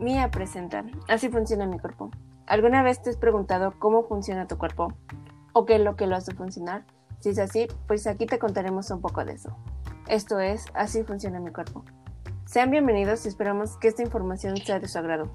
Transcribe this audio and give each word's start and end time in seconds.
Mía 0.00 0.30
presenta 0.30 0.84
Así 1.08 1.28
funciona 1.28 1.66
mi 1.66 1.80
cuerpo. 1.80 2.10
¿Alguna 2.46 2.84
vez 2.84 3.02
te 3.02 3.10
has 3.10 3.16
preguntado 3.16 3.74
cómo 3.80 4.04
funciona 4.04 4.46
tu 4.46 4.56
cuerpo? 4.56 4.92
¿O 5.52 5.66
qué 5.66 5.74
es 5.74 5.80
lo 5.80 5.96
que 5.96 6.06
lo 6.06 6.14
hace 6.14 6.34
funcionar? 6.34 6.84
Si 7.18 7.30
es 7.30 7.38
así, 7.40 7.66
pues 7.88 8.06
aquí 8.06 8.26
te 8.26 8.38
contaremos 8.38 8.92
un 8.92 9.00
poco 9.00 9.24
de 9.24 9.32
eso. 9.32 9.56
Esto 10.06 10.38
es 10.38 10.66
Así 10.72 11.02
funciona 11.02 11.40
mi 11.40 11.50
cuerpo. 11.50 11.84
Sean 12.44 12.70
bienvenidos 12.70 13.26
y 13.26 13.28
esperamos 13.28 13.76
que 13.76 13.88
esta 13.88 14.02
información 14.02 14.56
sea 14.58 14.78
de 14.78 14.86
su 14.86 14.98
agrado. 14.98 15.32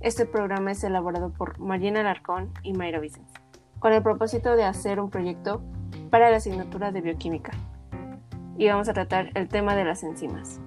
Este 0.00 0.24
programa 0.24 0.72
es 0.72 0.82
elaborado 0.84 1.30
por 1.30 1.60
Mariana 1.60 2.00
Alarcón 2.00 2.50
y 2.62 2.72
Mayra 2.72 2.98
Vicens, 2.98 3.30
con 3.78 3.92
el 3.92 4.02
propósito 4.02 4.56
de 4.56 4.64
hacer 4.64 5.00
un 5.00 5.10
proyecto 5.10 5.62
para 6.10 6.30
la 6.30 6.38
asignatura 6.38 6.92
de 6.92 7.02
bioquímica. 7.02 7.52
Y 8.56 8.68
vamos 8.68 8.88
a 8.88 8.94
tratar 8.94 9.30
el 9.34 9.48
tema 9.48 9.76
de 9.76 9.84
las 9.84 10.02
enzimas. 10.02 10.60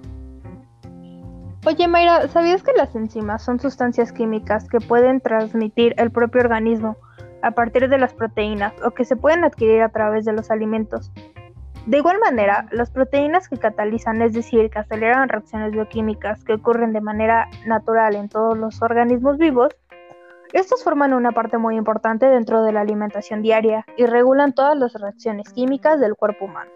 Oye 1.66 1.88
Mayra, 1.88 2.28
¿sabías 2.28 2.62
que 2.62 2.72
las 2.74 2.94
enzimas 2.94 3.42
son 3.42 3.58
sustancias 3.58 4.12
químicas 4.12 4.68
que 4.68 4.78
pueden 4.78 5.20
transmitir 5.20 5.96
el 5.98 6.12
propio 6.12 6.42
organismo 6.42 6.96
a 7.42 7.50
partir 7.50 7.88
de 7.88 7.98
las 7.98 8.14
proteínas 8.14 8.72
o 8.84 8.92
que 8.92 9.04
se 9.04 9.16
pueden 9.16 9.42
adquirir 9.42 9.82
a 9.82 9.88
través 9.88 10.24
de 10.24 10.32
los 10.32 10.52
alimentos? 10.52 11.10
De 11.86 11.96
igual 11.96 12.20
manera, 12.20 12.68
las 12.70 12.92
proteínas 12.92 13.48
que 13.48 13.56
catalizan, 13.56 14.22
es 14.22 14.32
decir, 14.32 14.70
que 14.70 14.78
aceleran 14.78 15.28
reacciones 15.28 15.72
bioquímicas 15.72 16.44
que 16.44 16.52
ocurren 16.52 16.92
de 16.92 17.00
manera 17.00 17.48
natural 17.66 18.14
en 18.14 18.28
todos 18.28 18.56
los 18.56 18.80
organismos 18.80 19.36
vivos, 19.36 19.74
estos 20.52 20.84
forman 20.84 21.14
una 21.14 21.32
parte 21.32 21.58
muy 21.58 21.74
importante 21.74 22.26
dentro 22.26 22.62
de 22.62 22.70
la 22.70 22.82
alimentación 22.82 23.42
diaria 23.42 23.84
y 23.96 24.06
regulan 24.06 24.52
todas 24.52 24.78
las 24.78 24.94
reacciones 24.94 25.52
químicas 25.52 25.98
del 25.98 26.14
cuerpo 26.14 26.44
humano. 26.44 26.70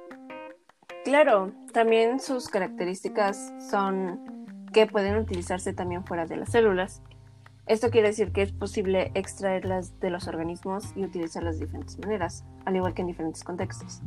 Claro, 1.04 1.52
también 1.72 2.18
sus 2.18 2.48
características 2.48 3.54
son 3.70 4.39
que 4.72 4.86
pueden 4.86 5.16
utilizarse 5.16 5.72
también 5.72 6.04
fuera 6.04 6.26
de 6.26 6.36
las 6.36 6.50
células. 6.50 7.02
Esto 7.66 7.90
quiere 7.90 8.08
decir 8.08 8.32
que 8.32 8.42
es 8.42 8.52
posible 8.52 9.12
extraerlas 9.14 9.98
de 10.00 10.10
los 10.10 10.26
organismos 10.28 10.92
y 10.96 11.04
utilizarlas 11.04 11.58
de 11.58 11.66
diferentes 11.66 11.98
maneras, 11.98 12.44
al 12.64 12.76
igual 12.76 12.94
que 12.94 13.02
en 13.02 13.08
diferentes 13.08 13.44
contextos. 13.44 14.02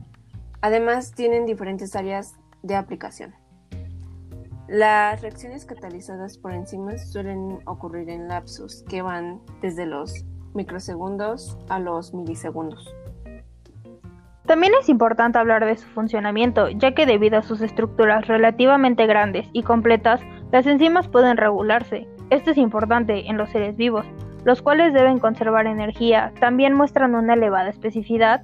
Además, 0.62 1.12
tienen 1.12 1.46
diferentes 1.46 1.96
áreas 1.96 2.36
de 2.62 2.76
aplicación. 2.76 3.34
Las 4.68 5.22
reacciones 5.22 5.66
catalizadas 5.66 6.38
por 6.38 6.54
enzimas 6.54 7.12
suelen 7.12 7.60
ocurrir 7.66 8.10
en 8.10 8.30
lapsos 8.30 8.84
que 8.88 9.02
van 9.02 9.42
desde 9.62 9.86
los 9.86 10.26
microsegundos 10.54 11.58
a 11.68 11.80
los 11.80 12.14
milisegundos. 12.14 12.94
También 14.46 14.74
es 14.80 14.90
importante 14.90 15.40
hablar 15.40 15.66
de 15.66 15.78
su 15.78 15.88
funcionamiento, 15.88 16.68
ya 16.70 16.94
que 16.94 17.06
debido 17.06 17.38
a 17.38 17.44
sus 17.44 17.62
estructuras 17.62 18.28
relativamente 18.28 19.06
grandes 19.06 19.48
y 19.54 19.64
completas, 19.64 20.20
las 20.52 20.68
enzimas 20.68 21.08
pueden 21.08 21.38
regularse. 21.38 22.08
Esto 22.30 22.52
es 22.52 22.58
importante 22.58 23.30
en 23.30 23.38
los 23.38 23.50
seres 23.52 23.78
vivos, 23.78 24.06
los 24.44 24.62
cuales 24.62 24.94
deben 24.94 25.20
conservar 25.20 25.66
energía. 25.66 26.34
También 26.42 26.74
muestran 26.74 27.16
una 27.16 27.36
elevada 27.36 27.70
especificidad 27.70 28.44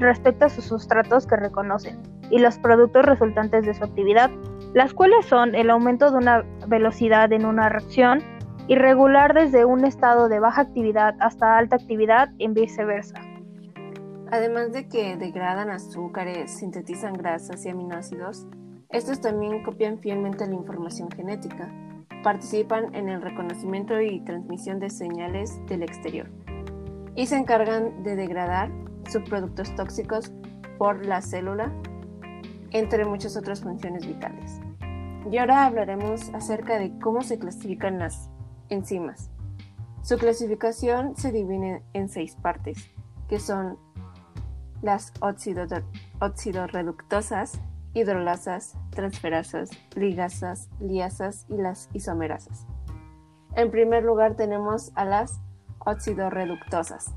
respecto 0.00 0.46
a 0.46 0.48
sus 0.48 0.64
sustratos 0.64 1.28
que 1.28 1.36
reconocen 1.36 2.02
y 2.30 2.40
los 2.40 2.58
productos 2.58 3.04
resultantes 3.04 3.64
de 3.64 3.74
su 3.74 3.84
actividad, 3.84 4.30
las 4.74 4.94
cuales 4.94 5.26
son 5.26 5.54
el 5.54 5.70
aumento 5.70 6.10
de 6.10 6.18
una 6.18 6.44
velocidad 6.66 7.32
en 7.32 7.46
una 7.46 7.68
reacción 7.68 8.20
irregular 8.66 9.34
desde 9.34 9.64
un 9.64 9.84
estado 9.84 10.28
de 10.28 10.40
baja 10.40 10.62
actividad 10.62 11.14
hasta 11.20 11.56
alta 11.56 11.76
actividad 11.76 12.30
y 12.38 12.48
viceversa. 12.48 13.33
Además 14.34 14.72
de 14.72 14.88
que 14.88 15.16
degradan 15.16 15.70
azúcares, 15.70 16.50
sintetizan 16.50 17.12
grasas 17.12 17.64
y 17.64 17.68
aminoácidos, 17.68 18.48
estos 18.88 19.20
también 19.20 19.62
copian 19.62 20.00
fielmente 20.00 20.44
la 20.44 20.56
información 20.56 21.08
genética, 21.08 21.72
participan 22.24 22.92
en 22.96 23.08
el 23.08 23.22
reconocimiento 23.22 24.00
y 24.00 24.24
transmisión 24.24 24.80
de 24.80 24.90
señales 24.90 25.64
del 25.68 25.84
exterior 25.84 26.28
y 27.14 27.26
se 27.26 27.36
encargan 27.36 28.02
de 28.02 28.16
degradar 28.16 28.72
subproductos 29.08 29.72
tóxicos 29.76 30.32
por 30.78 31.06
la 31.06 31.22
célula, 31.22 31.72
entre 32.72 33.04
muchas 33.04 33.36
otras 33.36 33.60
funciones 33.60 34.04
vitales. 34.04 34.60
Y 35.30 35.38
ahora 35.38 35.64
hablaremos 35.64 36.34
acerca 36.34 36.80
de 36.80 36.98
cómo 36.98 37.22
se 37.22 37.38
clasifican 37.38 38.00
las 38.00 38.32
enzimas. 38.68 39.30
Su 40.02 40.18
clasificación 40.18 41.14
se 41.14 41.30
divide 41.30 41.84
en 41.92 42.08
seis 42.08 42.34
partes, 42.34 42.90
que 43.28 43.38
son 43.38 43.78
las 44.84 45.12
oxidorreductosas, 46.20 47.58
hidrolasas, 47.94 48.76
transferasas, 48.90 49.70
ligasas, 49.94 50.68
liasas 50.78 51.46
y 51.48 51.56
las 51.56 51.88
isomerasas. 51.94 52.66
En 53.56 53.70
primer 53.70 54.04
lugar 54.04 54.36
tenemos 54.36 54.92
a 54.94 55.06
las 55.06 55.40
oxidorreductosas. 55.78 57.14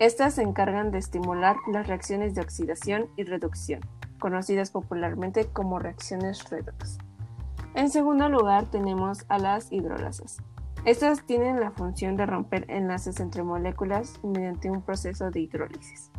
Estas 0.00 0.34
se 0.34 0.42
encargan 0.42 0.90
de 0.90 0.98
estimular 0.98 1.54
las 1.70 1.86
reacciones 1.86 2.34
de 2.34 2.40
oxidación 2.40 3.06
y 3.16 3.22
reducción, 3.22 3.80
conocidas 4.18 4.72
popularmente 4.72 5.44
como 5.46 5.78
reacciones 5.78 6.50
redox. 6.50 6.98
En 7.74 7.90
segundo 7.90 8.28
lugar 8.28 8.64
tenemos 8.72 9.24
a 9.28 9.38
las 9.38 9.70
hidrolasas. 9.70 10.38
Estas 10.84 11.24
tienen 11.26 11.60
la 11.60 11.70
función 11.70 12.16
de 12.16 12.26
romper 12.26 12.64
enlaces 12.68 13.20
entre 13.20 13.44
moléculas 13.44 14.18
mediante 14.24 14.68
un 14.68 14.82
proceso 14.82 15.30
de 15.30 15.38
hidrólisis. 15.38 16.10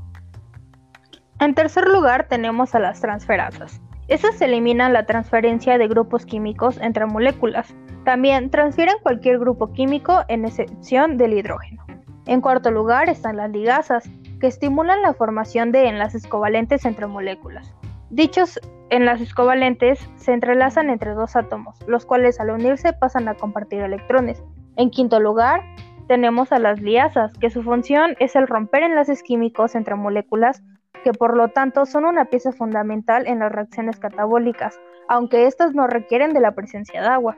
En 1.44 1.56
tercer 1.56 1.90
lugar 1.90 2.30
tenemos 2.30 2.74
a 2.74 2.80
las 2.80 3.02
transferasas. 3.02 3.81
Estas 4.08 4.42
eliminan 4.42 4.94
la 4.94 5.06
transferencia 5.06 5.78
de 5.78 5.90
grupos 5.90 6.26
químicos 6.26 6.78
entre 6.78 7.06
moléculas. 7.06 7.76
También 8.06 8.50
transfieren 8.50 8.96
cualquier 9.04 9.40
grupo 9.40 9.74
químico 9.74 10.22
en 10.30 10.46
excepción 10.46 11.18
del 11.18 11.34
hidrógeno. 11.34 11.86
En 12.28 12.40
cuarto 12.40 12.72
lugar 12.72 13.09
están 13.09 13.36
las 13.36 13.52
ligasas, 13.52 14.09
que 14.40 14.48
estimulan 14.48 15.02
la 15.02 15.14
formación 15.14 15.74
de 15.74 15.90
enlaces 15.90 16.26
covalentes 16.28 16.86
entre 16.86 17.08
moléculas. 17.08 17.75
Dichos 18.10 18.58
enlaces 18.90 19.34
covalentes 19.34 20.00
se 20.16 20.31
entrelazan 20.31 20.90
entre 20.90 21.12
dos 21.12 21.36
átomos, 21.36 21.78
los 21.88 22.06
cuales 22.06 22.40
al 22.40 22.52
unirse 22.52 22.94
pasan 22.94 23.28
a 23.28 23.34
compartir 23.34 23.81
electrones. 23.81 24.42
En 24.78 24.90
quinto 24.90 25.20
lugar, 25.20 25.62
tenemos 26.08 26.54
a 26.54 26.60
las 26.60 26.80
liasas, 26.80 27.34
que 27.34 27.50
su 27.50 27.64
función 27.64 28.16
es 28.20 28.38
el 28.38 28.48
romper 28.48 28.84
enlaces 28.84 29.24
químicos 29.24 29.75
entre 29.75 29.96
moléculas 29.96 30.64
que 31.03 31.14
por 31.14 31.36
lo 31.36 31.50
tanto 31.50 31.86
son 31.86 32.06
una 32.06 32.25
pieza 32.25 32.52
fundamental 32.52 33.28
en 33.28 33.40
las 33.40 33.52
reacciones 33.52 34.00
catabólicas, 34.00 34.80
aunque 35.08 35.46
éstas 35.46 35.75
no 35.75 35.86
requieren 35.86 36.34
de 36.34 36.40
la 36.40 36.56
presencia 36.56 37.02
de 37.02 37.08
agua. 37.08 37.38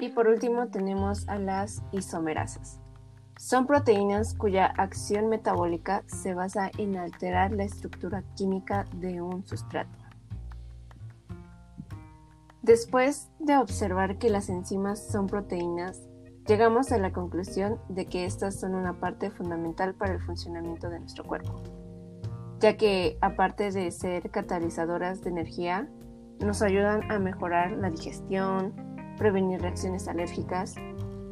Y 0.00 0.08
por 0.08 0.26
último 0.26 0.66
tenemos 0.68 1.28
a 1.28 1.38
las 1.38 1.82
isomerasas. 1.92 2.80
Son 3.38 3.66
proteínas 3.66 4.34
cuya 4.34 4.66
acción 4.66 5.28
metabólica 5.28 6.02
se 6.06 6.34
basa 6.34 6.70
en 6.78 6.96
alterar 6.96 7.52
la 7.52 7.64
estructura 7.64 8.22
química 8.36 8.86
de 8.96 9.20
un 9.20 9.46
sustrato. 9.46 9.98
Después 12.62 13.28
de 13.38 13.56
observar 13.56 14.18
que 14.18 14.30
las 14.30 14.48
enzimas 14.48 15.04
son 15.08 15.26
proteínas, 15.26 16.00
llegamos 16.46 16.92
a 16.92 16.98
la 16.98 17.12
conclusión 17.12 17.80
de 17.88 18.06
que 18.06 18.24
estas 18.24 18.60
son 18.60 18.74
una 18.74 18.94
parte 19.00 19.30
fundamental 19.30 19.94
para 19.94 20.14
el 20.14 20.20
funcionamiento 20.20 20.88
de 20.88 21.00
nuestro 21.00 21.24
cuerpo 21.24 21.60
ya 22.62 22.76
que 22.76 23.18
aparte 23.20 23.72
de 23.72 23.90
ser 23.90 24.30
catalizadoras 24.30 25.20
de 25.22 25.30
energía, 25.30 25.88
nos 26.38 26.62
ayudan 26.62 27.10
a 27.10 27.18
mejorar 27.18 27.72
la 27.72 27.90
digestión, 27.90 28.72
prevenir 29.18 29.60
reacciones 29.60 30.06
alérgicas 30.06 30.76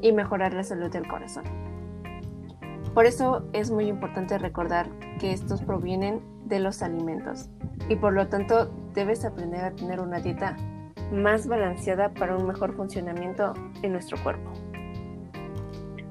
y 0.03 0.13
mejorar 0.13 0.53
la 0.55 0.65
salud 0.65 0.91
del 0.91 1.07
corazón. 1.07 1.45
Por 2.95 3.07
eso 3.07 3.49
es 3.53 3.71
muy 3.71 3.87
importante 3.87 4.39
recordar 4.39 4.89
que 5.21 5.33
estos 5.33 5.63
provienen 5.63 6.21
de 6.47 6.59
los 6.59 6.83
alimentos 6.83 7.49
y 7.89 7.95
por 7.95 8.13
lo 8.13 8.27
tanto 8.27 8.69
debes 8.93 9.25
aprender 9.25 9.65
a 9.65 9.71
tener 9.71 10.01
una 10.01 10.19
dieta 10.19 10.57
más 11.13 11.47
balanceada 11.47 12.09
para 12.13 12.37
un 12.37 12.49
mejor 12.49 12.75
funcionamiento 12.75 13.55
en 13.83 13.93
nuestro 13.93 14.21
cuerpo. 14.25 14.51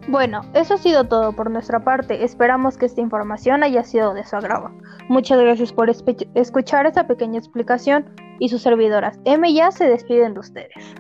Bueno, 0.08 0.42
eso 0.54 0.74
ha 0.74 0.78
sido 0.78 1.04
todo 1.04 1.34
por 1.34 1.52
nuestra 1.52 1.82
parte. 1.82 2.24
Esperamos 2.24 2.78
que 2.78 2.86
esta 2.86 3.02
información 3.02 3.64
haya 3.64 3.84
sido 3.84 4.14
de 4.14 4.24
su 4.24 4.38
agrado. 4.38 4.72
Muchas 5.10 5.40
gracias 5.40 5.74
por 5.74 5.90
escuchar 5.90 6.86
esta 6.86 7.08
pequeña 7.08 7.40
explicación 7.40 8.06
y 8.38 8.50
sus 8.50 8.62
servidoras. 8.62 9.20
M 9.26 9.52
ya 9.52 9.72
se 9.72 9.90
despiden 9.90 10.36
de 10.36 10.40
ustedes. 10.40 10.96